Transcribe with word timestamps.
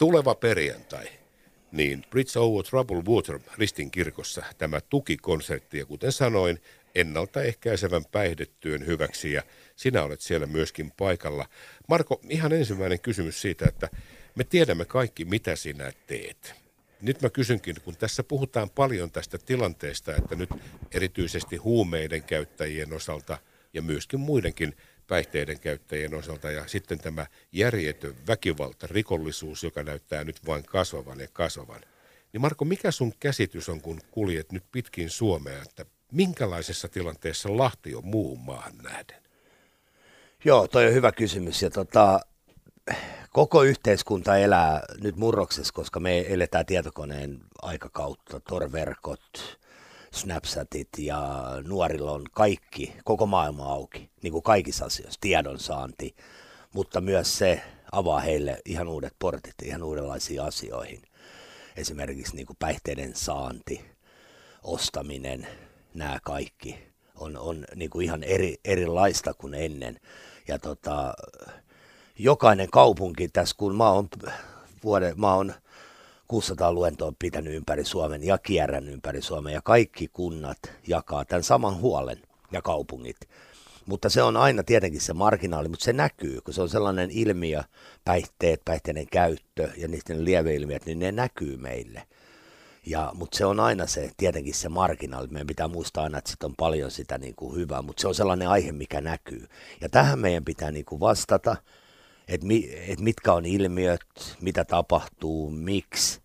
tuleva 0.00 0.34
perjantai, 0.34 1.08
niin 1.72 2.04
Bridge 2.10 2.38
Over 2.38 2.64
Troubled 2.64 3.06
Water 3.06 3.38
Ristin 3.58 3.90
kirkossa 3.90 4.42
tämä 4.58 4.80
tukikonsertti 4.80 5.78
ja 5.78 5.86
kuten 5.86 6.12
sanoin, 6.12 6.60
ennaltaehkäisevän 6.94 8.04
päihdetyön 8.04 8.86
hyväksi 8.86 9.32
ja 9.32 9.42
sinä 9.76 10.02
olet 10.02 10.20
siellä 10.20 10.46
myöskin 10.46 10.92
paikalla. 10.96 11.46
Marko, 11.88 12.20
ihan 12.28 12.52
ensimmäinen 12.52 13.00
kysymys 13.00 13.40
siitä, 13.40 13.64
että 13.68 13.88
me 14.34 14.44
tiedämme 14.44 14.84
kaikki, 14.84 15.24
mitä 15.24 15.56
sinä 15.56 15.92
teet. 16.06 16.54
Nyt 17.00 17.22
mä 17.22 17.30
kysynkin, 17.30 17.76
kun 17.84 17.96
tässä 17.96 18.22
puhutaan 18.22 18.70
paljon 18.70 19.10
tästä 19.10 19.38
tilanteesta, 19.38 20.16
että 20.16 20.34
nyt 20.34 20.50
erityisesti 20.92 21.56
huumeiden 21.56 22.22
käyttäjien 22.22 22.92
osalta 22.92 23.38
ja 23.72 23.82
myöskin 23.82 24.20
muidenkin 24.20 24.76
päihteiden 25.06 25.60
käyttäjien 25.60 26.14
osalta 26.14 26.50
ja 26.50 26.68
sitten 26.68 26.98
tämä 26.98 27.26
järjetön 27.52 28.14
väkivalta, 28.26 28.86
rikollisuus, 28.90 29.62
joka 29.62 29.82
näyttää 29.82 30.24
nyt 30.24 30.46
vain 30.46 30.64
kasvavan 30.64 31.20
ja 31.20 31.28
kasvavan. 31.32 31.80
Niin 32.32 32.40
Marko, 32.40 32.64
mikä 32.64 32.90
sun 32.90 33.12
käsitys 33.20 33.68
on, 33.68 33.80
kun 33.80 34.00
kuljet 34.10 34.52
nyt 34.52 34.64
pitkin 34.72 35.10
Suomea, 35.10 35.62
että 35.62 35.84
minkälaisessa 36.12 36.88
tilanteessa 36.88 37.56
Lahti 37.56 37.94
on 37.94 38.06
muuhun 38.06 38.40
maahan 38.40 38.76
nähden? 38.82 39.22
Joo, 40.44 40.68
toi 40.68 40.86
on 40.86 40.94
hyvä 40.94 41.12
kysymys 41.12 41.62
ja 41.62 41.70
tota, 41.70 42.20
koko 43.30 43.62
yhteiskunta 43.62 44.36
elää 44.36 44.82
nyt 45.00 45.16
murroksessa, 45.16 45.72
koska 45.72 46.00
me 46.00 46.24
eletään 46.28 46.66
tietokoneen 46.66 47.40
aikakautta, 47.62 48.40
torverkot, 48.40 49.59
Snapchatit 50.12 50.88
ja 50.98 51.44
nuorilla 51.66 52.12
on 52.12 52.24
kaikki, 52.32 52.96
koko 53.04 53.26
maailma 53.26 53.64
auki, 53.64 54.10
niin 54.22 54.32
kuin 54.32 54.42
kaikissa 54.42 54.84
asioissa, 54.84 55.20
tiedonsaanti, 55.20 56.16
mutta 56.72 57.00
myös 57.00 57.38
se 57.38 57.62
avaa 57.92 58.20
heille 58.20 58.60
ihan 58.64 58.88
uudet 58.88 59.14
portit 59.18 59.54
ihan 59.64 59.82
uudenlaisiin 59.82 60.42
asioihin. 60.42 61.02
Esimerkiksi 61.76 62.36
niin 62.36 62.46
kuin 62.46 62.56
päihteiden 62.58 63.16
saanti, 63.16 63.84
ostaminen, 64.62 65.46
nämä 65.94 66.18
kaikki 66.24 66.78
on, 67.14 67.36
on 67.36 67.64
niin 67.74 67.90
kuin 67.90 68.04
ihan 68.04 68.22
eri, 68.22 68.56
erilaista 68.64 69.34
kuin 69.34 69.54
ennen. 69.54 70.00
Ja 70.48 70.58
tota, 70.58 71.14
jokainen 72.18 72.70
kaupunki 72.70 73.28
tässä, 73.28 73.56
kun 73.58 73.76
mä 73.76 73.90
oon, 73.90 74.08
vuode, 74.84 75.14
mä 75.16 75.34
oon 75.34 75.54
600 76.30 76.72
luentoa 76.72 77.12
pitänyt 77.18 77.54
ympäri 77.54 77.84
Suomen 77.84 78.22
ja 78.22 78.38
kierrän 78.38 78.88
ympäri 78.88 79.22
Suomen 79.22 79.54
ja 79.54 79.60
kaikki 79.64 80.08
kunnat 80.08 80.58
jakaa 80.86 81.24
tämän 81.24 81.42
saman 81.42 81.80
huolen 81.80 82.22
ja 82.52 82.62
kaupungit. 82.62 83.16
Mutta 83.86 84.08
se 84.08 84.22
on 84.22 84.36
aina 84.36 84.62
tietenkin 84.62 85.00
se 85.00 85.12
marginaali, 85.12 85.68
mutta 85.68 85.84
se 85.84 85.92
näkyy, 85.92 86.40
kun 86.40 86.54
se 86.54 86.62
on 86.62 86.68
sellainen 86.68 87.10
ilmiö, 87.10 87.62
päihteet, 88.04 88.60
päihteiden 88.64 89.06
käyttö 89.06 89.68
ja 89.76 89.88
niiden 89.88 90.24
lieveilmiöt, 90.24 90.86
niin 90.86 90.98
ne 90.98 91.12
näkyy 91.12 91.56
meille. 91.56 92.02
Ja, 92.86 93.12
mutta 93.14 93.38
se 93.38 93.44
on 93.44 93.60
aina 93.60 93.86
se, 93.86 94.10
tietenkin 94.16 94.54
se 94.54 94.68
marginaali. 94.68 95.28
Meidän 95.28 95.46
pitää 95.46 95.68
muistaa 95.68 96.04
aina, 96.04 96.18
että 96.18 96.30
sit 96.30 96.42
on 96.42 96.54
paljon 96.56 96.90
sitä 96.90 97.18
niin 97.18 97.34
kuin 97.34 97.56
hyvää, 97.56 97.82
mutta 97.82 98.00
se 98.00 98.08
on 98.08 98.14
sellainen 98.14 98.48
aihe, 98.48 98.72
mikä 98.72 99.00
näkyy. 99.00 99.46
Ja 99.80 99.88
tähän 99.88 100.18
meidän 100.18 100.44
pitää 100.44 100.70
niin 100.70 100.84
kuin 100.84 101.00
vastata 101.00 101.56
että 102.30 102.46
mi, 102.46 102.70
et 102.88 103.00
mitkä 103.00 103.32
on 103.32 103.46
ilmiöt, 103.46 104.36
mitä 104.40 104.64
tapahtuu, 104.64 105.50
miksi. 105.50 106.20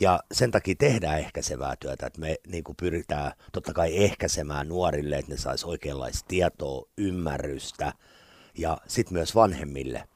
Ja 0.00 0.20
sen 0.32 0.50
takia 0.50 0.74
tehdään 0.78 1.18
ehkäisevää 1.18 1.76
työtä, 1.76 2.06
että 2.06 2.20
me 2.20 2.36
niin 2.46 2.64
kuin 2.64 2.76
pyritään 2.76 3.32
totta 3.52 3.72
kai 3.72 4.04
ehkäisemään 4.04 4.68
nuorille, 4.68 5.16
että 5.18 5.32
ne 5.32 5.38
sais 5.38 5.64
oikeanlaista 5.64 6.28
tietoa, 6.28 6.88
ymmärrystä 6.98 7.92
ja 8.58 8.78
sitten 8.86 9.14
myös 9.14 9.34
vanhemmille, 9.34 10.08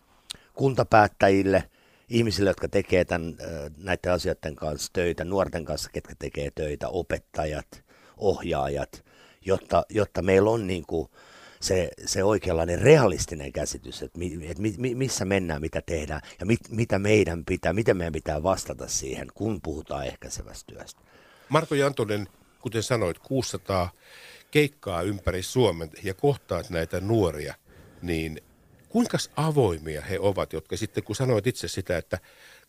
kuntapäättäjille, 0.54 1.70
ihmisille, 2.08 2.50
jotka 2.50 2.68
tekee 2.68 3.04
tämän, 3.04 3.36
näiden 3.76 4.12
asioiden 4.12 4.56
kanssa 4.56 4.92
töitä, 4.92 5.24
nuorten 5.24 5.64
kanssa, 5.64 5.90
ketkä 5.92 6.14
tekee 6.18 6.50
töitä, 6.54 6.88
opettajat, 6.88 7.84
ohjaajat, 8.16 9.04
jotta, 9.46 9.84
jotta 9.88 10.22
meillä 10.22 10.50
on 10.50 10.66
niin 10.66 10.86
kuin, 10.86 11.08
se, 11.60 11.90
se 12.06 12.24
oikeanlainen 12.24 12.78
realistinen 12.78 13.52
käsitys, 13.52 14.02
että, 14.02 14.18
mi, 14.18 14.38
että 14.48 14.62
mi, 14.62 14.94
missä 14.94 15.24
mennään, 15.24 15.60
mitä 15.60 15.82
tehdään 15.86 16.20
ja 16.40 16.46
mit, 16.46 16.60
mitä 16.70 16.98
meidän 16.98 17.44
pitää, 17.44 17.72
miten 17.72 17.96
meidän 17.96 18.12
pitää 18.12 18.42
vastata 18.42 18.88
siihen, 18.88 19.28
kun 19.34 19.60
puhutaan 19.60 20.06
ehkäisevästä 20.06 20.72
työstä. 20.74 21.00
Marko 21.48 21.74
Jantonen, 21.74 22.28
kuten 22.60 22.82
sanoit, 22.82 23.18
600 23.18 23.90
keikkaa 24.50 25.02
ympäri 25.02 25.42
Suomen 25.42 25.90
ja 26.02 26.14
kohtaat 26.14 26.70
näitä 26.70 27.00
nuoria, 27.00 27.54
niin 28.02 28.40
kuinka 28.90 29.18
avoimia 29.36 30.02
he 30.02 30.18
ovat, 30.18 30.52
jotka 30.52 30.76
sitten 30.76 31.04
kun 31.04 31.16
sanoit 31.16 31.46
itse 31.46 31.68
sitä, 31.68 31.98
että 31.98 32.18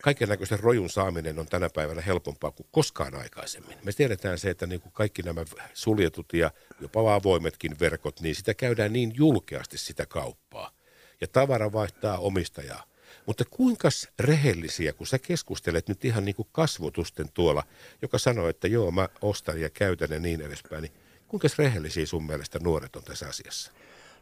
kaiken 0.02 0.28
näköisen 0.28 0.60
rojun 0.60 0.90
saaminen 0.90 1.38
on 1.38 1.46
tänä 1.46 1.70
päivänä 1.74 2.00
helpompaa 2.00 2.50
kuin 2.50 2.66
koskaan 2.70 3.14
aikaisemmin. 3.14 3.78
Me 3.84 3.92
tiedetään 3.92 4.38
se, 4.38 4.50
että 4.50 4.66
niin 4.66 4.80
kuin 4.80 4.92
kaikki 4.92 5.22
nämä 5.22 5.44
suljetut 5.74 6.32
ja 6.32 6.50
jopa 6.80 7.14
avoimetkin 7.14 7.80
verkot, 7.80 8.20
niin 8.20 8.34
sitä 8.34 8.54
käydään 8.54 8.92
niin 8.92 9.12
julkeasti 9.14 9.78
sitä 9.78 10.06
kauppaa. 10.06 10.70
Ja 11.20 11.26
tavara 11.28 11.72
vaihtaa 11.72 12.18
omistajaa. 12.18 12.84
Mutta 13.26 13.44
kuinka 13.50 13.88
rehellisiä, 14.18 14.92
kun 14.92 15.06
sä 15.06 15.18
keskustelet 15.18 15.88
nyt 15.88 16.04
ihan 16.04 16.24
niin 16.24 16.34
kuin 16.34 16.48
kasvotusten 16.52 17.32
tuolla, 17.34 17.62
joka 18.02 18.18
sanoo, 18.18 18.48
että 18.48 18.68
joo, 18.68 18.90
mä 18.90 19.08
ostan 19.22 19.60
ja 19.60 19.70
käytän 19.70 20.10
ja 20.10 20.18
niin 20.18 20.40
edespäin, 20.40 20.82
niin 20.82 20.92
kuinka 21.28 21.48
rehellisiä 21.58 22.06
sun 22.06 22.26
mielestä 22.26 22.58
nuoret 22.58 22.96
on 22.96 23.04
tässä 23.04 23.28
asiassa? 23.28 23.72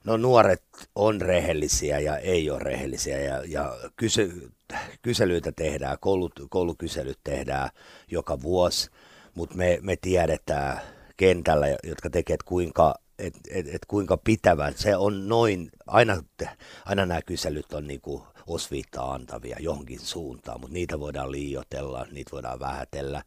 No 0.05 0.17
nuoret 0.17 0.63
on 0.95 1.21
rehellisiä 1.21 1.99
ja 1.99 2.19
ei 2.19 2.51
ole 2.51 2.59
rehellisiä 2.59 3.19
ja, 3.19 3.43
ja 3.47 3.77
kysy, 3.97 4.51
kyselyitä 5.03 5.53
tehdään, 5.53 5.97
koulut, 6.01 6.33
koulukyselyt 6.51 7.19
tehdään 7.25 7.71
joka 8.11 8.43
vuosi, 8.43 8.91
mutta 9.35 9.57
me, 9.57 9.79
me 9.83 9.97
tiedetään 9.97 10.81
kentällä, 11.17 11.67
jotka 11.83 12.11
tekee, 12.11 12.35
että 12.35 12.47
kuinka, 12.47 12.95
et, 13.19 13.35
et, 13.51 13.75
et 13.75 13.87
kuinka 13.89 14.17
pitävä. 14.17 14.73
Se 14.77 14.97
on 14.97 15.29
noin, 15.29 15.71
aina, 15.87 16.23
aina 16.85 17.07
nämä 17.07 17.23
kyselyt 17.23 17.73
on 17.73 17.87
niinku 17.87 18.27
osviittaa 18.47 19.13
antavia 19.13 19.57
johonkin 19.61 20.01
suuntaan, 20.01 20.61
mutta 20.61 20.75
niitä 20.75 21.01
voidaan 21.01 21.33
liiotella, 21.33 22.07
niitä 22.11 22.31
voidaan 22.33 22.61
vähätellä. 22.61 23.23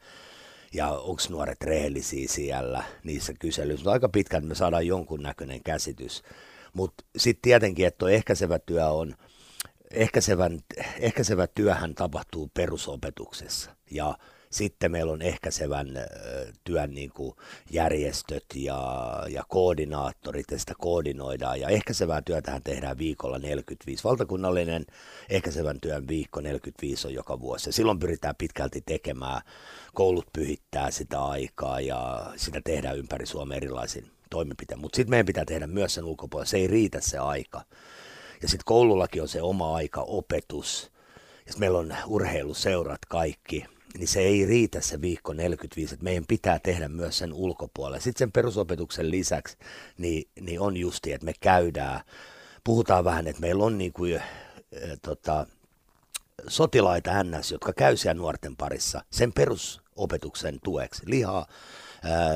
Ja 0.73 0.89
onko 0.89 1.21
nuoret 1.29 1.63
rehellisiä 1.63 2.27
siellä 2.27 2.83
niissä 3.03 3.33
kyselyissä. 3.39 3.91
Aika 3.91 4.09
pitkään 4.09 4.45
me 4.45 4.55
saadaan 4.55 4.87
jonkun 4.87 5.23
näköinen 5.23 5.63
käsitys. 5.63 6.23
Mutta 6.73 7.03
sitten 7.17 7.41
tietenkin, 7.41 7.87
että 7.87 7.97
tuo 7.97 8.07
ehkäisevä 8.07 8.59
työ 8.59 8.87
on, 8.87 9.15
ehkäisevän, 9.91 10.59
ehkäisevä 10.99 11.47
työhän 11.47 11.95
tapahtuu 11.95 12.51
perusopetuksessa. 12.53 13.71
Ja 13.91 14.17
sitten 14.53 14.91
meillä 14.91 15.11
on 15.11 15.21
ehkäisevän 15.21 15.87
työn 16.63 16.93
niin 16.93 17.09
kuin 17.09 17.35
järjestöt 17.71 18.45
ja, 18.55 19.03
ja 19.29 19.43
koordinaattorit, 19.47 20.51
ja 20.51 20.59
sitä 20.59 20.73
koordinoidaan. 20.77 21.59
Ja 21.59 21.69
ehkäisevää 21.69 22.21
työtähän 22.21 22.63
tehdään 22.63 22.97
viikolla 22.97 23.39
45. 23.39 24.03
Valtakunnallinen 24.03 24.85
ehkäisevän 25.29 25.79
työn 25.81 26.07
viikko 26.07 26.41
45 26.41 27.07
on 27.07 27.13
joka 27.13 27.39
vuosi. 27.39 27.69
Ja 27.69 27.73
silloin 27.73 27.99
pyritään 27.99 28.35
pitkälti 28.37 28.81
tekemään. 28.85 29.41
Koulut 29.93 30.27
pyhittää 30.33 30.91
sitä 30.91 31.23
aikaa 31.25 31.81
ja 31.81 32.31
sitä 32.35 32.61
tehdään 32.63 32.97
ympäri 32.97 33.25
Suomea 33.25 33.57
erilaisin 33.57 34.11
toimenpiteen. 34.33 34.79
Mutta 34.79 34.95
sitten 34.95 35.09
meidän 35.09 35.25
pitää 35.25 35.45
tehdä 35.45 35.67
myös 35.67 35.93
sen 35.93 36.05
ulkopuolella. 36.05 36.49
Se 36.49 36.57
ei 36.57 36.67
riitä 36.67 37.01
se 37.01 37.17
aika. 37.17 37.61
Ja 38.41 38.47
sitten 38.47 38.65
koulullakin 38.65 39.21
on 39.21 39.27
se 39.27 39.41
oma 39.41 39.75
aika, 39.75 40.01
opetus. 40.01 40.91
Ja 41.45 41.53
meillä 41.57 41.79
on 41.79 41.95
urheiluseurat 42.07 43.05
kaikki 43.07 43.65
niin 43.97 44.07
se 44.07 44.19
ei 44.19 44.45
riitä 44.45 44.81
se 44.81 45.01
viikko 45.01 45.33
45, 45.33 45.93
että 45.93 46.03
meidän 46.03 46.25
pitää 46.27 46.59
tehdä 46.59 46.87
myös 46.87 47.17
sen 47.17 47.33
ulkopuolella. 47.33 47.99
Sitten 47.99 48.19
sen 48.19 48.31
perusopetuksen 48.31 49.11
lisäksi 49.11 49.57
niin, 49.97 50.29
niin 50.41 50.59
on 50.59 50.77
justi, 50.77 51.13
että 51.13 51.25
me 51.25 51.33
käydään, 51.39 52.01
puhutaan 52.63 53.05
vähän, 53.05 53.27
että 53.27 53.41
meillä 53.41 53.63
on 53.63 53.77
niin 53.77 53.93
kuin, 53.93 54.15
äh, 54.15 54.23
tota, 55.01 55.47
sotilaita 56.47 57.23
NS, 57.23 57.51
jotka 57.51 57.73
käy 57.73 57.97
siellä 57.97 58.21
nuorten 58.21 58.55
parissa 58.55 59.03
sen 59.11 59.33
perusopetuksen 59.33 60.59
tueksi. 60.63 61.01
Lihaa, 61.05 61.45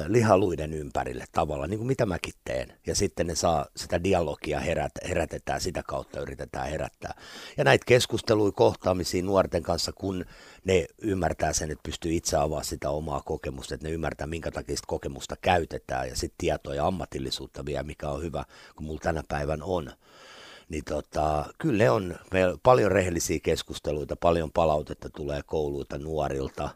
lihaluiden 0.08 0.74
ympärille 0.74 1.25
tavalla, 1.31 1.68
niin 1.68 1.78
kuin 1.78 1.88
mitä 1.88 2.06
mäkin 2.06 2.34
teen. 2.44 2.74
Ja 2.86 2.96
sitten 2.96 3.28
ne 3.28 3.36
saa 3.36 3.66
sitä 3.75 4.04
dialogia 4.04 4.60
herät, 4.60 4.92
herätetään, 5.10 5.62
sitä 5.62 5.84
kautta 5.84 6.19
yritetään 6.19 6.69
herättää. 6.69 7.14
Ja 7.58 7.64
näitä 7.64 7.86
keskusteluja, 7.86 8.52
kohtaamisia 8.52 9.24
nuorten 9.24 9.64
kanssa, 9.64 9.92
kun 9.92 10.25
ne 10.66 10.86
ymmärtää 11.02 11.54
sen, 11.54 11.72
että 11.72 11.84
pystyy 11.84 12.14
itse 12.14 12.38
avaamaan 12.38 12.66
sitä 12.66 12.90
omaa 12.90 13.22
kokemusta, 13.22 13.75
että 13.75 13.88
ne 13.88 13.94
ymmärtää, 13.94 14.28
minkä 14.28 14.52
takia 14.52 14.75
sitä 14.75 14.88
kokemusta 14.88 15.36
käytetään 15.42 16.10
ja 16.10 16.16
sitten 16.16 16.38
tietoa 16.38 16.75
ja 16.75 16.88
ammatillisuutta 16.88 17.66
vielä, 17.66 17.84
mikä 17.84 18.10
on 18.10 18.22
hyvä, 18.22 18.44
kun 18.75 18.86
mulla 18.86 19.00
tänä 19.00 19.24
päivän 19.28 19.63
on 19.63 19.92
niin 20.70 20.84
tota, 20.84 21.46
kyllä 21.58 21.78
ne 21.78 21.90
on 21.90 22.16
meillä 22.31 22.58
paljon 22.63 22.92
rehellisiä 22.92 23.40
keskusteluita, 23.44 24.16
paljon 24.16 24.52
palautetta 24.52 25.10
tulee 25.10 25.42
kouluilta 25.46 25.98
nuorilta 25.98 26.70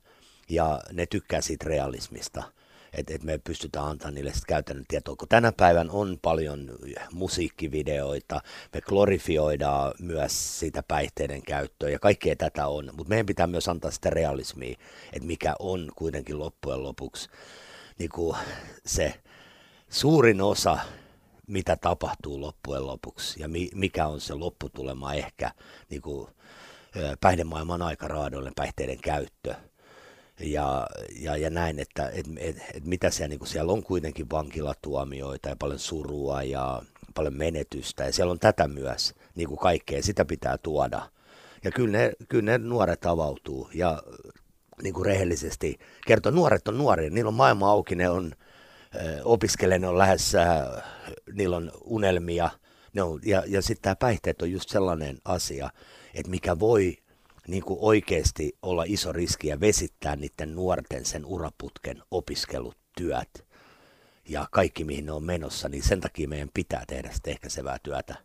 ja 0.49 0.79
ne 0.93 1.05
tykkää 1.05 1.41
siitä 1.41 1.65
realismista 1.69 2.43
että 2.93 3.13
et 3.13 3.23
me 3.23 3.37
pystytään 3.37 3.85
antamaan 3.85 4.15
niille 4.15 4.33
sitä 4.33 4.45
käytännön 4.47 4.85
tietoa, 4.87 5.15
kun 5.15 5.27
tänä 5.27 5.51
päivän 5.51 5.89
on 5.91 6.19
paljon 6.21 6.71
musiikkivideoita, 7.11 8.41
me 8.73 8.81
glorifioidaan 8.81 9.93
myös 9.99 10.59
sitä 10.59 10.83
päihteiden 10.83 11.41
käyttöä 11.41 11.89
ja 11.89 11.99
kaikkea 11.99 12.35
tätä 12.35 12.67
on, 12.67 12.85
mutta 12.85 13.09
meidän 13.09 13.25
pitää 13.25 13.47
myös 13.47 13.67
antaa 13.67 13.91
sitä 13.91 14.09
realismia, 14.09 14.77
että 15.13 15.27
mikä 15.27 15.55
on 15.59 15.91
kuitenkin 15.95 16.39
loppujen 16.39 16.83
lopuksi 16.83 17.29
niin 17.99 18.09
kuin 18.09 18.37
se 18.85 19.13
suurin 19.89 20.41
osa, 20.41 20.77
mitä 21.47 21.75
tapahtuu 21.75 22.41
loppujen 22.41 22.87
lopuksi 22.87 23.41
ja 23.41 23.47
mi, 23.47 23.69
mikä 23.75 24.07
on 24.07 24.21
se 24.21 24.33
lopputulema 24.33 25.13
ehkä 25.13 25.51
niin 25.89 26.01
kuin, 26.01 26.27
päihdemaailman 27.21 27.81
aikaraadoille 27.81 28.51
päihteiden 28.55 29.01
käyttö 29.01 29.55
ja, 30.43 30.87
ja, 31.19 31.37
ja 31.37 31.49
näin, 31.49 31.79
että 31.79 32.09
et, 32.13 32.25
et, 32.37 32.57
et 32.73 32.85
mitä 32.85 33.09
siellä, 33.09 33.35
niin 33.35 33.47
siellä 33.47 33.71
on 33.71 33.83
kuitenkin 33.83 34.29
vankilatuomioita 34.29 35.49
ja 35.49 35.55
paljon 35.55 35.79
surua 35.79 36.43
ja 36.43 36.81
paljon 37.13 37.37
menetystä. 37.37 38.03
Ja 38.03 38.13
siellä 38.13 38.31
on 38.31 38.39
tätä 38.39 38.67
myös, 38.67 39.13
niin 39.35 39.47
kuin 39.47 39.59
kaikkea, 39.59 40.03
sitä 40.03 40.25
pitää 40.25 40.57
tuoda. 40.57 41.01
Ja 41.63 41.71
kyllä 41.71 41.97
ne, 41.97 42.13
kyllä 42.29 42.51
ne 42.51 42.57
nuoret 42.57 43.05
avautuu 43.05 43.69
ja 43.73 44.03
niin 44.83 44.93
kuin 44.93 45.05
rehellisesti 45.05 45.79
kertoo, 46.07 46.31
nuoret 46.31 46.67
on 46.67 46.77
nuoria, 46.77 47.09
niillä 47.09 47.29
on 47.29 47.33
maailma 47.33 47.71
auki, 47.71 47.95
ne 47.95 48.09
on 48.09 48.31
opiskelee, 49.23 49.79
ne 49.79 49.87
on 49.87 49.97
lähes, 49.97 50.33
niillä 51.33 51.57
on 51.57 51.71
unelmia, 51.83 52.49
ne 52.93 53.03
on, 53.03 53.19
ja, 53.25 53.43
ja 53.47 53.61
sitten 53.61 53.81
tämä 53.81 53.95
päihteet 53.95 54.41
on 54.41 54.51
just 54.51 54.69
sellainen 54.69 55.17
asia, 55.25 55.69
että 56.13 56.29
mikä 56.29 56.59
voi 56.59 56.97
niin 57.47 57.63
kuin 57.63 57.79
oikeasti 57.81 58.57
olla 58.61 58.83
iso 58.87 59.11
riski 59.11 59.47
ja 59.47 59.59
vesittää 59.59 60.15
niiden 60.15 60.55
nuorten 60.55 61.05
sen 61.05 61.25
uraputken 61.25 62.03
opiskelut, 62.11 62.77
työt 62.97 63.45
ja 64.29 64.47
kaikki 64.51 64.83
mihin 64.83 65.05
ne 65.05 65.11
on 65.11 65.23
menossa, 65.23 65.69
niin 65.69 65.83
sen 65.83 66.01
takia 66.01 66.27
meidän 66.27 66.49
pitää 66.53 66.83
tehdä 66.87 67.11
sitä 67.13 67.29
ehkäisevää 67.29 67.77
työtä. 67.83 68.15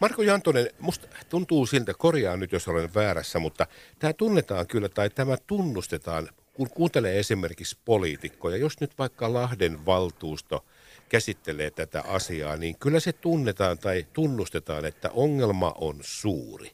Marko 0.00 0.22
Jantonen, 0.22 0.70
musta 0.78 1.06
tuntuu 1.28 1.66
siltä, 1.66 1.94
korjaa 1.94 2.36
nyt 2.36 2.52
jos 2.52 2.68
olen 2.68 2.94
väärässä, 2.94 3.38
mutta 3.38 3.66
tämä 3.98 4.12
tunnetaan 4.12 4.66
kyllä 4.66 4.88
tai 4.88 5.10
tämä 5.10 5.36
tunnustetaan, 5.46 6.28
kun 6.54 6.70
kuuntelee 6.70 7.18
esimerkiksi 7.18 7.78
poliitikkoja, 7.84 8.56
jos 8.56 8.80
nyt 8.80 8.98
vaikka 8.98 9.32
Lahden 9.32 9.86
valtuusto 9.86 10.64
käsittelee 11.08 11.70
tätä 11.70 12.02
asiaa, 12.02 12.56
niin 12.56 12.78
kyllä 12.78 13.00
se 13.00 13.12
tunnetaan 13.12 13.78
tai 13.78 14.06
tunnustetaan, 14.12 14.84
että 14.84 15.10
ongelma 15.10 15.74
on 15.78 15.98
suuri. 16.00 16.70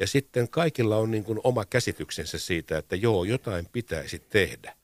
Ja 0.00 0.06
sitten 0.06 0.48
kaikilla 0.48 0.96
on 0.96 1.10
niin 1.10 1.24
kuin 1.24 1.40
oma 1.44 1.64
käsityksensä 1.64 2.38
siitä, 2.38 2.78
että 2.78 2.96
joo, 2.96 3.24
jotain 3.24 3.66
pitäisi 3.72 4.18
tehdä. 4.18 4.74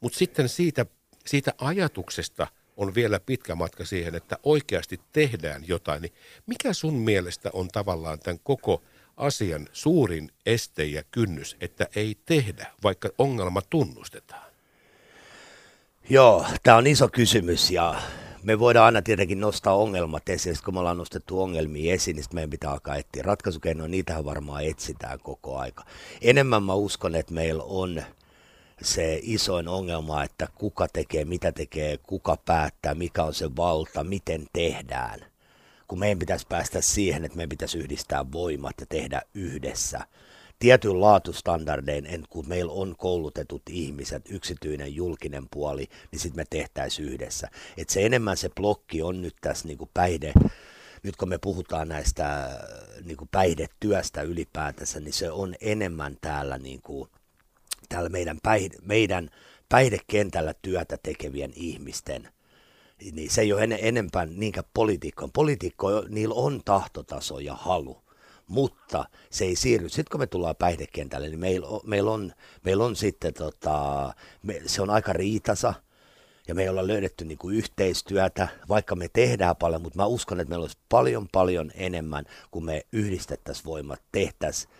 Mutta 0.00 0.18
sitten 0.18 0.48
siitä, 0.48 0.86
siitä 1.26 1.54
ajatuksesta 1.58 2.46
on 2.76 2.94
vielä 2.94 3.20
pitkä 3.20 3.54
matka 3.54 3.84
siihen, 3.84 4.14
että 4.14 4.38
oikeasti 4.42 5.00
tehdään 5.12 5.68
jotain. 5.68 6.02
Niin 6.02 6.12
mikä 6.46 6.72
sun 6.72 6.94
mielestä 6.94 7.50
on 7.52 7.68
tavallaan 7.68 8.18
tämän 8.18 8.40
koko 8.42 8.82
asian 9.16 9.68
suurin 9.72 10.30
este 10.46 10.84
ja 10.84 11.02
kynnys, 11.10 11.56
että 11.60 11.86
ei 11.96 12.16
tehdä, 12.26 12.66
vaikka 12.82 13.08
ongelma 13.18 13.62
tunnustetaan? 13.62 14.50
Joo, 16.10 16.46
tämä 16.62 16.76
on 16.76 16.86
iso 16.86 17.08
kysymys 17.08 17.70
ja 17.70 18.02
me 18.42 18.58
voidaan 18.58 18.86
aina 18.86 19.02
tietenkin 19.02 19.40
nostaa 19.40 19.76
ongelmat 19.76 20.28
esiin, 20.28 20.56
kun 20.64 20.74
me 20.74 20.80
ollaan 20.80 20.98
nostettu 20.98 21.42
ongelmia 21.42 21.94
esiin, 21.94 22.16
niin 22.16 22.24
meidän 22.32 22.50
pitää 22.50 22.70
alkaa 22.70 22.96
etsiä 22.96 23.22
ratkaisukeinoja, 23.22 23.88
niitähän 23.88 24.24
varmaan 24.24 24.64
etsitään 24.64 25.18
koko 25.20 25.58
aika. 25.58 25.84
Enemmän 26.22 26.62
mä 26.62 26.74
uskon, 26.74 27.14
että 27.14 27.34
meillä 27.34 27.62
on 27.62 28.02
se 28.82 29.20
isoin 29.22 29.68
ongelma, 29.68 30.24
että 30.24 30.48
kuka 30.54 30.88
tekee, 30.88 31.24
mitä 31.24 31.52
tekee, 31.52 31.98
kuka 31.98 32.36
päättää, 32.44 32.94
mikä 32.94 33.22
on 33.22 33.34
se 33.34 33.56
valta, 33.56 34.04
miten 34.04 34.46
tehdään. 34.52 35.20
Kun 35.88 35.98
meidän 35.98 36.18
pitäisi 36.18 36.46
päästä 36.48 36.80
siihen, 36.80 37.24
että 37.24 37.36
meidän 37.36 37.48
pitäisi 37.48 37.78
yhdistää 37.78 38.32
voimat 38.32 38.74
ja 38.80 38.86
tehdä 38.86 39.22
yhdessä– 39.34 40.00
tietyn 40.58 41.00
laatustandardein, 41.00 42.06
en, 42.06 42.24
kun 42.30 42.48
meillä 42.48 42.72
on 42.72 42.94
koulutetut 42.98 43.62
ihmiset, 43.70 44.22
yksityinen, 44.30 44.94
julkinen 44.94 45.46
puoli, 45.50 45.88
niin 46.12 46.20
sitten 46.20 46.40
me 46.40 46.44
tehtäisiin 46.50 47.08
yhdessä. 47.08 47.48
Et 47.76 47.90
se 47.90 48.06
enemmän 48.06 48.36
se 48.36 48.48
blokki 48.48 49.02
on 49.02 49.22
nyt 49.22 49.34
tässä 49.40 49.68
niin 49.68 49.78
kuin 49.78 49.90
päihde, 49.94 50.32
nyt 51.02 51.16
kun 51.16 51.28
me 51.28 51.38
puhutaan 51.38 51.88
näistä 51.88 52.58
niin 53.04 53.16
kuin 53.16 53.28
päihdetyöstä 53.32 54.22
ylipäätänsä, 54.22 55.00
niin 55.00 55.12
se 55.12 55.30
on 55.30 55.54
enemmän 55.60 56.16
täällä, 56.20 56.58
niin 56.58 56.82
kuin, 56.82 57.08
täällä 57.88 58.08
meidän, 58.08 58.38
päihde, 58.42 58.76
meidän 58.82 59.30
päihdekentällä 59.68 60.54
työtä 60.62 60.98
tekevien 61.02 61.52
ihmisten 61.56 62.28
niin 63.12 63.30
se 63.30 63.40
ei 63.40 63.52
ole 63.52 63.64
en, 63.64 63.78
enempää 63.80 64.26
niinkään 64.26 64.66
poliitikkoon. 64.74 65.32
Poliitikko, 65.32 66.04
niillä 66.08 66.34
on 66.34 66.60
tahtotaso 66.64 67.38
ja 67.38 67.54
halu 67.54 68.02
mutta 68.48 69.04
se 69.30 69.44
ei 69.44 69.56
siirry. 69.56 69.88
Sitten 69.88 70.10
kun 70.10 70.20
me 70.20 70.26
tullaan 70.26 70.56
päihdekentälle, 70.56 71.28
niin 71.28 71.40
meillä 71.40 71.66
on, 71.68 71.80
meil 71.84 72.08
on, 72.08 72.32
meil 72.64 72.80
on 72.80 72.96
sitten, 72.96 73.34
tota, 73.34 74.12
me, 74.42 74.62
se 74.66 74.82
on 74.82 74.90
aika 74.90 75.12
riitasa, 75.12 75.74
ja 76.48 76.54
me 76.54 76.62
ei 76.62 76.68
olla 76.68 76.86
löydetty 76.86 77.24
niin 77.24 77.38
kuin 77.38 77.56
yhteistyötä, 77.56 78.48
vaikka 78.68 78.96
me 78.96 79.08
tehdään 79.12 79.56
paljon, 79.56 79.82
mutta 79.82 79.98
mä 79.98 80.06
uskon, 80.06 80.40
että 80.40 80.48
meillä 80.48 80.62
olisi 80.64 80.78
paljon 80.88 81.28
paljon 81.32 81.70
enemmän, 81.74 82.24
kun 82.50 82.64
me 82.64 82.82
yhdistettäisiin 82.92 83.64
voimat, 83.64 84.02
tehtäisiin 84.12 84.72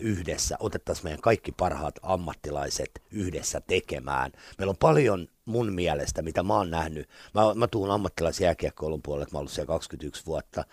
yhdessä, 0.00 0.56
otettaisiin 0.60 1.04
meidän 1.04 1.20
kaikki 1.20 1.52
parhaat 1.52 1.94
ammattilaiset 2.02 2.90
yhdessä 3.10 3.60
tekemään. 3.66 4.32
Meillä 4.58 4.70
on 4.70 4.76
paljon 4.76 5.28
mun 5.44 5.72
mielestä, 5.72 6.22
mitä 6.22 6.42
mä 6.42 6.54
oon 6.54 6.70
nähnyt. 6.70 7.08
Mä, 7.34 7.54
mä 7.54 7.66
tuun 7.66 7.90
ammattilaisjääkiekkoilun 7.90 9.02
puolelle, 9.02 9.26
mä 9.32 9.38
oon 9.38 9.40
ollut 9.40 9.52
siellä 9.52 9.66
21 9.66 10.26
vuotta. 10.26 10.64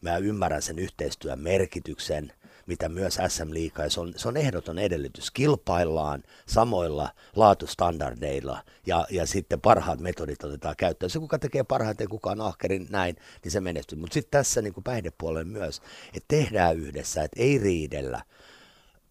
Mä 0.00 0.16
ymmärrän 0.16 0.62
sen 0.62 0.78
yhteistyön 0.78 1.40
merkityksen, 1.40 2.32
mitä 2.68 2.88
myös 2.88 3.18
SM 3.28 3.50
Liiga, 3.50 3.82
ja 3.82 3.90
se 3.90 4.00
on, 4.00 4.12
se 4.16 4.28
on 4.28 4.36
ehdoton 4.36 4.78
edellytys. 4.78 5.30
Kilpaillaan 5.30 6.22
samoilla 6.46 7.10
laatustandardeilla 7.36 8.64
ja, 8.86 9.06
ja 9.10 9.26
sitten 9.26 9.60
parhaat 9.60 10.00
metodit 10.00 10.44
otetaan 10.44 10.74
käyttöön. 10.76 11.10
Se, 11.10 11.18
kuka 11.18 11.38
tekee 11.38 11.62
parhaiten, 11.64 12.08
kuka 12.08 12.30
on 12.30 12.40
ahkerin 12.40 12.86
näin, 12.90 13.16
niin 13.44 13.52
se 13.52 13.60
menestyy. 13.60 13.98
Mutta 13.98 14.14
sitten 14.14 14.30
tässä 14.30 14.62
niin 14.62 14.74
päihdepuolella 14.84 15.44
myös, 15.44 15.82
että 16.14 16.28
tehdään 16.28 16.76
yhdessä, 16.76 17.22
että 17.22 17.42
ei 17.42 17.58
riidellä. 17.58 18.22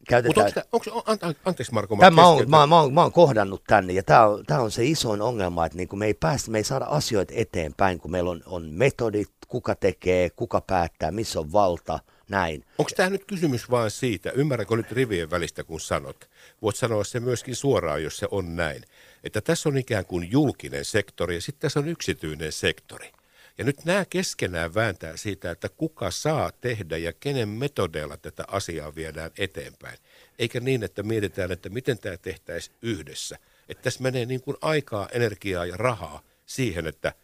Käytetään... 0.08 0.52
Mutta 0.72 0.92
onko, 0.92 1.04
onko, 1.10 1.26
an, 1.28 1.36
anteeksi 1.46 1.74
Marko, 1.74 1.96
mä, 1.96 2.12
mä, 2.12 2.28
oon, 2.28 2.50
mä, 2.50 2.68
mä, 2.68 2.82
oon, 2.82 2.94
mä 2.94 3.02
oon 3.02 3.12
kohdannut 3.12 3.64
tänne 3.68 3.94
ja 3.94 4.04
tämä 4.04 4.28
on, 4.28 4.46
tää 4.46 4.62
on 4.62 4.72
se 4.72 4.86
isoin 4.86 5.22
ongelma, 5.22 5.66
että 5.66 5.78
niin 5.78 5.90
me 5.94 6.06
ei 6.06 6.14
päästä, 6.14 6.52
me 6.52 6.58
ei 6.58 6.64
saada 6.64 6.86
asioita 6.86 7.34
eteenpäin, 7.36 8.00
kun 8.00 8.12
meillä 8.12 8.30
on, 8.30 8.44
on 8.46 8.70
metodit, 8.72 9.30
kuka 9.48 9.76
tekee, 9.76 10.30
kuka 10.30 10.62
päättää, 10.62 11.12
missä 11.12 11.40
on 11.40 11.52
valta, 11.52 12.00
näin. 12.30 12.66
Onko 12.78 12.92
tämä 12.96 13.10
nyt 13.10 13.26
kysymys 13.26 13.72
vain 13.72 13.92
siitä, 13.92 14.32
ymmärränkö 14.32 14.76
nyt 14.76 14.92
rivien 14.92 15.30
välistä 15.30 15.64
kun 15.64 15.80
sanot, 15.80 16.30
voit 16.62 16.76
sanoa 16.76 17.04
se 17.04 17.20
myöskin 17.20 17.56
suoraan, 17.56 18.04
jos 18.04 18.18
se 18.18 18.28
on 18.32 18.56
näin, 18.56 18.84
että 19.24 19.42
tässä 19.42 19.70
on 19.70 19.78
ikään 19.78 20.06
kuin 20.06 20.32
julkinen 20.32 20.86
sektori 20.86 21.36
ja 21.36 21.42
sitten 21.42 21.62
tässä 21.62 21.80
on 21.80 21.88
yksityinen 21.88 22.52
sektori. 22.52 23.12
Ja 23.58 23.64
nyt 23.64 23.86
nämä 23.86 24.06
keskenään 24.10 24.74
vääntää 24.74 25.18
siitä, 25.18 25.52
että 25.52 25.70
kuka 25.70 26.12
saa 26.12 26.52
tehdä 26.52 26.98
ja 26.98 27.14
kenen 27.14 27.50
metodeilla 27.50 28.18
tätä 28.18 28.44
asiaa 28.48 28.96
viedään 28.96 29.32
eteenpäin. 29.38 29.98
Eikä 30.40 30.60
niin, 30.60 30.84
että 30.84 31.04
mietitään, 31.04 31.52
että 31.52 31.70
miten 31.70 31.98
tämä 31.98 32.18
tehtäisiin 32.18 32.76
yhdessä. 32.82 33.38
Että 33.70 33.84
tässä 33.84 34.04
menee 34.04 34.26
niin 34.26 34.42
kuin 34.42 34.58
aikaa, 34.62 35.10
energiaa 35.12 35.66
ja 35.66 35.78
rahaa 35.78 36.22
siihen, 36.46 36.88
että– 36.88 37.14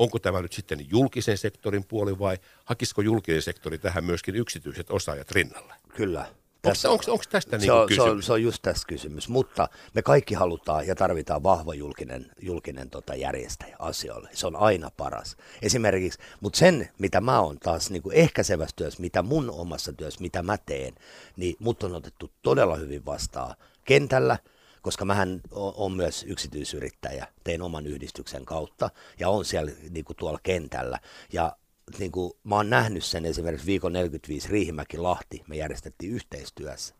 onko 0.00 0.18
tämä 0.18 0.42
nyt 0.42 0.52
sitten 0.52 0.86
julkisen 0.90 1.38
sektorin 1.38 1.84
puoli 1.84 2.18
vai 2.18 2.38
hakisiko 2.64 3.02
julkinen 3.02 3.42
sektori 3.42 3.78
tähän 3.78 4.04
myöskin 4.04 4.36
yksityiset 4.36 4.90
osaajat 4.90 5.30
rinnalle? 5.30 5.74
Kyllä. 5.96 6.34
Tässä, 6.62 6.90
onko, 6.90 7.04
onko 7.08 7.24
tästä 7.30 7.56
niin 7.56 7.64
se, 7.64 7.72
on, 7.72 7.88
kysymys? 7.88 8.04
Se 8.04 8.10
on, 8.10 8.22
se 8.22 8.32
on 8.32 8.42
just 8.42 8.62
tästä 8.62 8.86
kysymys, 8.86 9.28
mutta 9.28 9.68
me 9.94 10.02
kaikki 10.02 10.34
halutaan 10.34 10.86
ja 10.86 10.94
tarvitaan 10.94 11.42
vahva 11.42 11.74
julkinen, 11.74 12.30
julkinen 12.40 12.90
tota 12.90 13.14
järjestäjä 13.14 13.76
asioille. 13.78 14.30
Se 14.32 14.46
on 14.46 14.56
aina 14.56 14.90
paras. 14.96 15.36
Esimerkiksi, 15.62 16.18
mutta 16.40 16.58
sen, 16.58 16.88
mitä 16.98 17.20
mä 17.20 17.40
oon 17.40 17.58
taas 17.58 17.90
niin 17.90 18.02
kuin 18.02 18.16
ehkäisevässä 18.16 18.76
työssä, 18.76 19.00
mitä 19.00 19.22
mun 19.22 19.50
omassa 19.50 19.92
työssä, 19.92 20.20
mitä 20.20 20.42
mä 20.42 20.58
teen, 20.58 20.94
niin 21.36 21.56
mut 21.58 21.82
on 21.82 21.94
otettu 21.94 22.30
todella 22.42 22.76
hyvin 22.76 23.04
vastaan 23.06 23.54
kentällä– 23.84 24.38
koska 24.82 25.04
mähän 25.04 25.40
on 25.52 25.92
myös 25.92 26.24
yksityisyrittäjä, 26.28 27.26
tein 27.44 27.62
oman 27.62 27.86
yhdistyksen 27.86 28.44
kautta 28.44 28.90
ja 29.18 29.28
on 29.28 29.44
siellä 29.44 29.72
niin 29.90 30.04
kuin 30.04 30.16
tuolla 30.16 30.38
kentällä. 30.42 30.98
Ja 31.32 31.56
niin 31.98 32.12
kuin, 32.12 32.32
mä 32.44 32.56
oon 32.56 32.70
nähnyt 32.70 33.04
sen 33.04 33.24
esimerkiksi 33.24 33.66
viikon 33.66 33.92
45 33.92 34.48
Riihimäki-Lahti, 34.48 35.42
me 35.48 35.56
järjestettiin 35.56 36.12
yhteistyössä. 36.12 36.94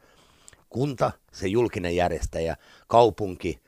Kunta, 0.68 1.12
se 1.32 1.48
julkinen 1.48 1.96
järjestäjä, 1.96 2.56
kaupunki, 2.88 3.60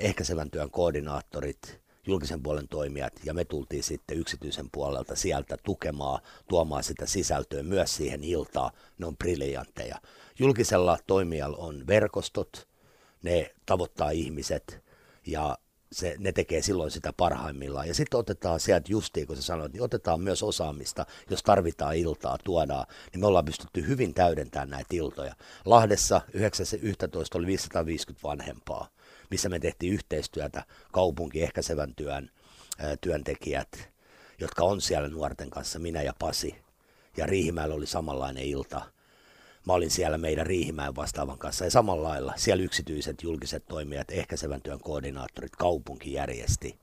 ehkäisevän 0.00 0.50
työn 0.50 0.70
koordinaattorit, 0.70 1.80
julkisen 2.06 2.42
puolen 2.42 2.68
toimijat 2.68 3.12
ja 3.24 3.34
me 3.34 3.44
tultiin 3.44 3.82
sitten 3.82 4.18
yksityisen 4.18 4.70
puolelta 4.72 5.16
sieltä 5.16 5.56
tukemaan, 5.64 6.20
tuomaan 6.48 6.84
sitä 6.84 7.06
sisältöä 7.06 7.62
myös 7.62 7.96
siihen 7.96 8.24
iltaan. 8.24 8.70
Ne 8.98 9.06
on 9.06 9.16
briljantteja. 9.16 9.96
Julkisella 10.38 10.98
toimijalla 11.06 11.56
on 11.56 11.86
verkostot, 11.86 12.68
ne 13.22 13.54
tavoittaa 13.66 14.10
ihmiset 14.10 14.84
ja 15.26 15.58
se, 15.94 16.16
ne 16.18 16.32
tekee 16.32 16.62
silloin 16.62 16.90
sitä 16.90 17.12
parhaimmillaan. 17.16 17.88
Ja 17.88 17.94
sitten 17.94 18.20
otetaan 18.20 18.60
sieltä 18.60 18.92
justiin, 18.92 19.26
kun 19.26 19.36
sä 19.36 19.42
sanoit, 19.42 19.72
niin 19.72 19.82
otetaan 19.82 20.20
myös 20.20 20.42
osaamista, 20.42 21.06
jos 21.30 21.42
tarvitaan 21.42 21.96
iltaa, 21.96 22.38
tuodaan, 22.44 22.86
niin 23.12 23.20
me 23.20 23.26
ollaan 23.26 23.44
pystytty 23.44 23.86
hyvin 23.86 24.14
täydentämään 24.14 24.70
näitä 24.70 24.88
iltoja. 24.96 25.34
Lahdessa 25.64 26.20
9.11 26.36 26.40
oli 27.34 27.46
550 27.46 28.28
vanhempaa, 28.28 28.88
missä 29.30 29.48
me 29.48 29.58
tehtiin 29.58 29.92
yhteistyötä 29.92 30.64
kaupunki 30.92 31.42
ehkäisevän 31.42 31.94
työn 31.94 32.30
työntekijät, 33.00 33.88
jotka 34.38 34.64
on 34.64 34.80
siellä 34.80 35.08
nuorten 35.08 35.50
kanssa, 35.50 35.78
minä 35.78 36.02
ja 36.02 36.12
Pasi. 36.18 36.54
Ja 37.16 37.26
Riihimäellä 37.26 37.74
oli 37.74 37.86
samanlainen 37.86 38.44
ilta. 38.44 38.93
Mä 39.66 39.72
olin 39.72 39.90
siellä 39.90 40.18
meidän 40.18 40.46
Riihimäen 40.46 40.96
vastaavan 40.96 41.38
kanssa 41.38 41.64
ja 41.64 41.70
samalla 41.70 42.08
lailla 42.08 42.32
siellä 42.36 42.64
yksityiset 42.64 43.22
julkiset 43.22 43.64
toimijat, 43.66 44.10
ehkäisevän 44.10 44.62
työn 44.62 44.80
koordinaattorit, 44.80 45.56
kaupunki 45.56 46.12
järjesti. 46.12 46.78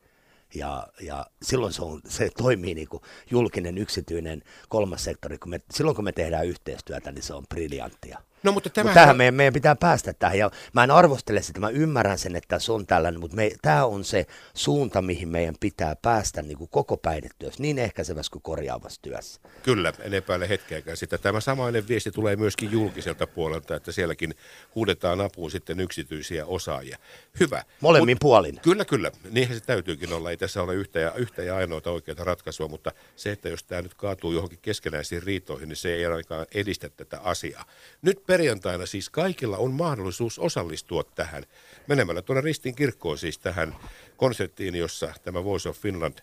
Ja, 0.56 0.88
ja 1.02 1.26
silloin 1.42 1.74
se, 1.74 1.82
on, 1.82 2.02
se 2.08 2.30
toimii 2.38 2.74
niin 2.74 2.88
kuin 2.88 3.04
julkinen, 3.32 3.78
yksityinen, 3.78 4.44
kolmas 4.70 5.04
sektori. 5.04 5.38
Kun 5.38 5.50
me, 5.50 5.62
silloin 5.72 5.96
kun 5.96 6.04
me 6.04 6.12
tehdään 6.12 6.48
yhteistyötä, 6.48 7.12
niin 7.12 7.24
se 7.24 7.34
on 7.34 7.48
briljanttia. 7.50 8.22
No, 8.44 8.52
mutta 8.52 8.70
tämä... 8.70 8.90
Mut 8.90 8.94
tähän 8.94 9.18
meidän, 9.18 9.34
meidän 9.34 9.54
pitää 9.54 9.76
päästä 9.76 10.14
tähän. 10.14 10.38
Ja 10.38 10.52
mä 10.74 10.84
en 10.84 10.92
arvostele 10.92 11.42
sitä, 11.42 11.60
mä 11.60 11.70
ymmärrän 11.70 12.18
sen, 12.18 12.36
että 12.36 12.60
se 12.60 12.72
on 12.72 12.88
tällainen, 12.88 13.20
mutta 13.20 13.36
me, 13.36 13.52
tämä 13.62 13.86
on 13.86 14.04
se 14.04 14.26
suunta, 14.54 15.02
mihin 15.02 15.30
meidän 15.30 15.56
pitää 15.60 15.96
päästä 16.02 16.42
niin 16.42 16.58
kuin 16.58 16.70
koko 16.70 16.98
päihdetyössä, 16.98 17.62
niin 17.62 17.80
ehkäisevässä 17.80 18.32
kuin 18.32 18.42
korjaavassa 18.42 19.02
työssä. 19.02 19.42
Kyllä, 19.64 19.94
en 20.00 20.14
epäile 20.14 20.50
hetkeäkään 20.50 20.98
sitä. 20.98 21.18
Tämä 21.18 21.40
samainen 21.40 21.88
viesti 21.88 22.12
tulee 22.12 22.36
myöskin 22.36 22.72
julkiselta 22.72 23.28
puolelta, 23.28 23.76
että 23.76 23.92
sielläkin 23.92 24.36
huudetaan 24.76 25.22
apuun 25.22 25.52
sitten 25.52 25.80
yksityisiä 25.80 26.46
osaajia. 26.46 26.98
Hyvä. 27.40 27.64
Molemmin 27.82 28.16
Mut, 28.16 28.20
puolin. 28.20 28.60
Kyllä, 28.62 28.86
kyllä. 28.86 29.12
Niinhän 29.32 29.58
se 29.58 29.66
täytyykin 29.66 30.14
olla. 30.14 30.32
Ei 30.32 30.38
tässä 30.38 30.64
ole 30.64 30.76
yhtä 30.76 31.00
ja, 31.00 31.14
yhtä 31.14 31.44
ja 31.44 31.56
ainoata 31.56 31.92
oikeaa 31.92 32.24
ratkaisua, 32.24 32.68
mutta 32.68 32.92
se, 33.16 33.32
että 33.32 33.50
jos 33.50 33.64
tämä 33.64 33.82
nyt 33.82 33.94
kaatuu 33.94 34.34
johonkin 34.34 34.60
keskenäisiin 34.62 35.24
riitoihin, 35.24 35.70
niin 35.70 35.76
se 35.78 35.94
ei 35.94 36.06
ainakaan 36.06 36.46
edistä 36.54 36.90
tätä 36.90 37.20
asiaa. 37.20 37.66
Nyt 38.02 38.24
perjantaina 38.32 38.86
siis 38.86 39.10
kaikilla 39.10 39.58
on 39.58 39.72
mahdollisuus 39.72 40.40
osallistua 40.40 41.04
tähän 41.04 41.44
menemällä 41.88 42.22
tuonne 42.22 42.42
Ristin 42.42 42.76
kirkkoon 42.76 43.18
siis 43.18 43.40
tähän 43.40 43.76
konserttiin, 44.18 44.76
jossa 44.76 45.14
tämä 45.24 45.44
Voice 45.44 45.70
of 45.70 45.78
Finland 45.78 46.18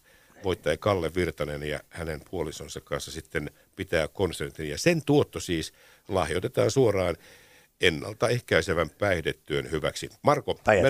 voittaja 0.45 0.77
Kalle 0.77 1.15
Virtanen 1.15 1.63
ja 1.63 1.81
hänen 1.91 2.21
puolisonsa 2.31 2.81
kanssa 2.81 3.11
sitten 3.11 3.51
pitää 3.77 4.09
konsertin. 4.09 4.69
Ja 4.69 4.79
sen 4.79 5.05
tuotto 5.05 5.41
siis 5.41 5.73
lahjoitetaan 6.09 6.71
suoraan 6.71 7.17
ennaltaehkäisevän 7.81 8.91
päihdetyön 8.91 9.71
hyväksi. 9.71 10.11
Marko, 10.23 10.61
päijät 10.65 10.85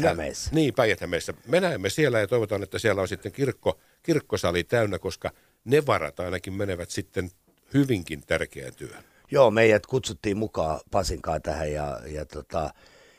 Niin, 0.53 0.75
päijät 0.75 1.01
Me 1.47 1.61
näemme 1.61 1.91
siellä 1.91 2.21
ja 2.21 2.27
toivotaan, 2.27 2.63
että 2.63 2.79
siellä 2.79 3.03
on 3.03 3.09
sitten 3.09 3.33
kirkko, 3.33 3.81
kirkkosali 4.03 4.65
täynnä, 4.65 4.99
koska 4.99 5.31
ne 5.65 5.87
varat 5.87 6.21
ainakin 6.21 6.53
menevät 6.53 6.91
sitten 6.91 7.31
hyvinkin 7.75 8.23
tärkeään 8.27 8.75
työhön. 8.75 9.18
Joo, 9.31 9.51
meidät 9.51 9.87
kutsuttiin 9.87 10.37
mukaan 10.37 10.81
Pasinkaan 10.91 11.43
tähän 11.43 11.73
ja, 11.73 12.01
ja 12.07 12.27
tota, 12.27 12.71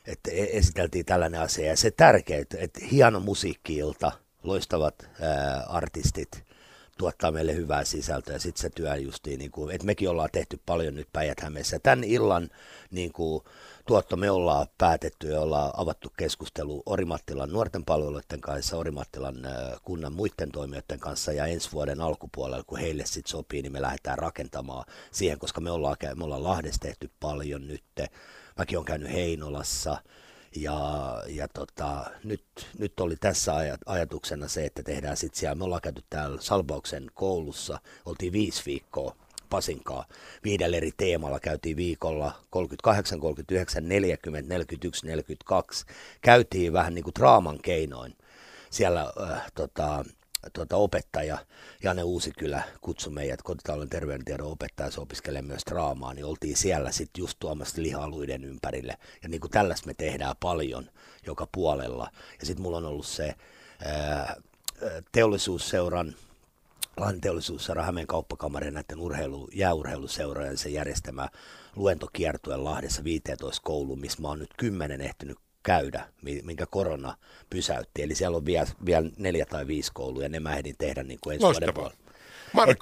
että 0.08 0.32
e- 0.32 0.58
esiteltiin 0.58 1.06
tällainen 1.06 1.42
asia. 1.42 1.66
Ja 1.66 1.78
se 1.78 1.92
tärkeä, 1.92 2.40
että 2.58 2.86
hieno 2.92 3.20
musiikkiilta, 3.20 4.12
loistavat 4.44 5.10
ää, 5.22 5.64
artistit 5.68 6.44
tuottaa 7.00 7.32
meille 7.32 7.56
hyvää 7.56 7.84
sisältöä. 7.84 8.36
Ja 8.36 8.40
sitten 8.40 8.62
se 8.62 8.70
työ 8.70 8.96
justiin, 8.96 9.40
niin 9.40 9.52
kuin, 9.52 9.76
että 9.76 9.86
mekin 9.86 10.10
ollaan 10.10 10.30
tehty 10.32 10.60
paljon 10.66 10.96
nyt 10.96 11.08
päijät 11.14 11.38
Tämän 11.84 12.04
illan 12.04 12.50
niin 12.92 13.12
kuin, 13.12 13.44
tuotto 13.88 14.16
me 14.16 14.32
ollaan 14.32 14.68
päätetty 14.78 15.28
ja 15.28 15.42
ollaan 15.42 15.72
avattu 15.78 16.10
keskustelu 16.18 16.84
Orimattilan 16.86 17.52
nuorten 17.52 17.86
palveluiden 17.86 18.42
kanssa, 18.42 18.78
Orimattilan 18.78 19.36
kunnan 19.84 20.14
muiden 20.14 20.52
toimijoiden 20.52 21.00
kanssa 21.00 21.34
ja 21.34 21.46
ensi 21.46 21.72
vuoden 21.72 22.02
alkupuolella, 22.02 22.64
kun 22.64 22.80
heille 22.80 23.06
sitten 23.06 23.32
sopii, 23.32 23.62
niin 23.62 23.72
me 23.72 23.82
lähdetään 23.82 24.18
rakentamaan 24.18 24.86
siihen, 25.12 25.40
koska 25.40 25.62
me 25.62 25.72
ollaan, 25.72 25.96
me 26.16 26.24
ollaan 26.24 26.44
Lahdessa 26.44 26.82
tehty 26.82 27.12
paljon 27.20 27.68
nyt. 27.68 27.84
Mäkin 28.58 28.78
olen 28.78 28.86
käynyt 28.86 29.12
Heinolassa 29.12 29.98
ja, 30.56 30.80
ja 31.28 31.48
tota, 31.48 32.06
nyt, 32.24 32.44
nyt 32.78 33.00
oli 33.00 33.16
tässä 33.16 33.54
ajatuksena 33.86 34.48
se, 34.48 34.66
että 34.66 34.84
tehdään 34.84 35.18
sitten 35.18 35.40
siellä, 35.40 35.56
me 35.56 35.64
ollaan 35.64 35.82
käyty 35.82 36.04
täällä 36.10 36.42
Salbauksen 36.42 37.12
koulussa, 37.14 37.80
oltiin 38.06 38.34
viisi 38.34 38.64
viikkoa 38.66 39.16
Pasinkaa. 39.50 40.06
Viidellä 40.44 40.78
eri 40.78 40.92
teemalla 40.98 41.40
käytiin 41.40 41.78
viikolla 41.78 42.32
38, 42.50 43.20
39, 43.20 43.90
40, 43.90 44.54
41, 44.54 45.06
42. 45.06 45.86
Käytiin 46.22 46.74
vähän 46.74 46.96
niin 46.96 47.04
kuin 47.04 47.16
draaman 47.20 47.60
keinoin. 47.62 48.18
Siellä 48.70 49.14
äh, 49.32 49.52
tota, 49.56 50.06
tota, 50.54 50.76
opettaja 50.76 51.38
Jane 51.84 52.04
Uusikylä 52.04 52.64
kutsui 52.82 53.14
meidät 53.14 53.42
kotitalouden 53.42 53.90
terveydentiedon 53.90 54.52
opettaja, 54.52 54.92
se 54.92 55.02
opiskelee 55.02 55.42
myös 55.42 55.62
draamaa, 55.70 56.14
niin 56.14 56.26
oltiin 56.26 56.58
siellä 56.58 56.92
sitten 56.92 57.22
just 57.22 57.38
tuomassa 57.40 57.82
lihaluiden 57.82 58.44
ympärille. 58.44 58.98
Ja 59.24 59.30
niin 59.30 59.42
kuin 59.42 59.52
tällaista 59.52 59.88
me 59.88 59.94
tehdään 59.94 60.36
paljon 60.40 60.90
joka 61.26 61.48
puolella. 61.52 62.12
Ja 62.40 62.46
sitten 62.46 62.64
mulla 62.64 62.78
on 62.78 62.86
ollut 62.86 63.06
se 63.06 63.36
ää, 63.86 64.36
teollisuusseuran 65.12 66.16
Lahden 66.98 67.22
teollisuusseura 67.22 67.84
Hämeen 67.84 68.08
kauppakamarin 68.08 68.74
näiden 68.74 69.00
urheilu, 69.00 69.50
jääurheiluseurojen 69.54 70.58
se 70.58 70.70
järjestämä 70.70 71.30
luentokiertue 71.76 72.58
Lahdessa 72.58 73.04
15 73.04 73.62
kouluun, 73.64 74.00
missä 74.00 74.22
mä 74.22 74.28
oon 74.28 74.40
nyt 74.40 74.54
kymmenen 74.58 75.02
ehtinyt 75.02 75.38
käydä, 75.64 76.08
minkä 76.44 76.66
korona 76.66 77.18
pysäytti. 77.50 78.04
Eli 78.04 78.16
siellä 78.16 78.38
on 78.38 78.46
vielä, 78.46 78.68
vielä 78.86 79.10
neljä 79.18 79.46
tai 79.46 79.68
viisi 79.68 79.92
koulua 79.94 80.24
ja 80.24 80.30
ne 80.30 80.40
mä 80.40 80.56
ehdin 80.56 80.76
tehdä 80.78 81.04
niin 81.04 81.20
kuin 81.24 81.34
ensi 81.34 81.46
vuoden 81.46 81.74
puolella. 81.74 81.96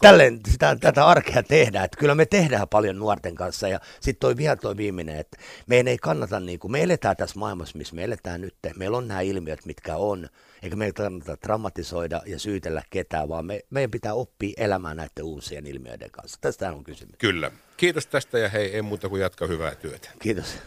Tälleen 0.02 0.40
sitä, 0.52 0.78
tätä 0.80 1.06
arkea 1.06 1.44
tehdään. 1.44 1.86
Että 1.86 1.98
kyllä 1.98 2.16
me 2.16 2.26
tehdään 2.26 2.68
paljon 2.68 3.00
nuorten 3.00 3.36
kanssa 3.36 3.68
ja 3.68 3.80
sitten 3.94 4.20
toi 4.20 4.38
vielä 4.38 4.56
toi 4.56 4.78
viimeinen, 4.78 5.18
että 5.18 5.38
meidän 5.68 5.88
ei 5.88 5.98
kannata, 5.98 6.40
niin 6.40 6.60
kuin, 6.60 6.72
me 6.72 6.84
eletään 6.84 7.16
tässä 7.16 7.40
maailmassa, 7.40 7.78
missä 7.78 7.96
me 7.96 8.04
eletään 8.04 8.42
nyt. 8.42 8.56
Meillä 8.76 8.98
on 8.98 9.08
nämä 9.08 9.22
ilmiöt, 9.22 9.66
mitkä 9.66 9.96
on, 9.96 10.30
eikä 10.64 10.76
meidän 10.76 10.94
kannata 10.94 11.38
dramatisoida 11.44 12.22
ja 12.26 12.40
syytellä 12.40 12.82
ketään, 12.90 13.30
vaan 13.30 13.46
me, 13.46 13.60
meidän 13.70 13.92
pitää 13.92 14.14
oppia 14.14 14.54
elämään 14.58 14.98
näiden 14.98 15.24
uusien 15.24 15.68
ilmiöiden 15.68 16.12
kanssa. 16.12 16.38
Tästä 16.42 16.72
on 16.72 16.84
kysymys. 16.84 17.16
Kyllä. 17.18 17.52
Kiitos 17.78 18.08
tästä 18.08 18.40
ja 18.40 18.50
hei, 18.50 18.78
en 18.78 18.86
muuta 18.86 19.10
kuin 19.10 19.22
jatka 19.22 19.48
hyvää 19.48 19.76
työtä. 19.76 20.10
Kiitos. 20.20 20.58